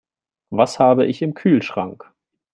[0.49, 2.11] Was habe ich im Kühlschrank?